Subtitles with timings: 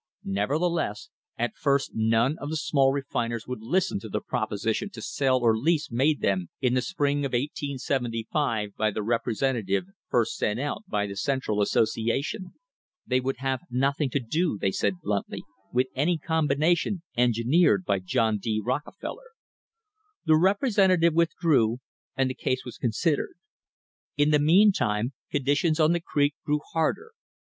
[0.25, 5.37] Nevertheless at first none of the small refiners would listen to the proposition to sell
[5.39, 10.81] or lease made them in the spring of 1875 by the representative first sent out
[10.87, 12.55] by the Central Association.
[13.05, 18.39] They would have nothing to do, they said bluntly, with any combination engineered by John
[18.39, 18.59] D.
[18.59, 19.33] Rockefeller.
[20.25, 21.77] The representative withdrew
[22.17, 23.35] and the case was considered.
[24.17, 27.11] In the mean time conditions on the creek grew harder.